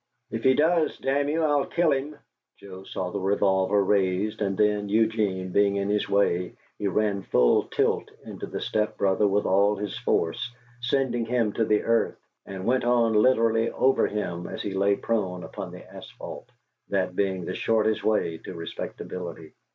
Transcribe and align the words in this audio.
"If 0.31 0.41
he 0.43 0.55
does, 0.55 0.97
damn 0.97 1.29
you, 1.29 1.43
I'll 1.43 1.67
kill 1.67 1.91
him!" 1.91 2.15
Joe 2.57 2.83
saw 2.85 3.11
the 3.11 3.19
revolver 3.19 3.83
raised; 3.83 4.41
and 4.41 4.57
then, 4.57 4.89
Eugene 4.89 5.51
being 5.51 5.75
in 5.75 5.89
his 5.89 6.09
way, 6.09 6.55
he 6.79 6.87
ran 6.87 7.21
full 7.21 7.65
tilt 7.65 8.09
into 8.25 8.47
his 8.47 8.65
stepbrother 8.65 9.27
with 9.27 9.45
all 9.45 9.75
his 9.75 9.95
force, 9.99 10.51
sending 10.81 11.27
him 11.27 11.53
to 11.53 11.81
earth, 11.83 12.17
and 12.47 12.65
went 12.65 12.83
on 12.83 13.13
literally 13.13 13.69
over 13.69 14.07
him 14.07 14.47
as 14.47 14.63
he 14.63 14.73
lay 14.73 14.95
prone 14.95 15.43
upon 15.43 15.69
the 15.69 15.87
asphalt, 15.93 16.49
that 16.89 17.15
being 17.15 17.45
the 17.45 17.53
shortest 17.53 18.03
way 18.03 18.39
to 18.39 18.55
Respectability. 18.55 19.53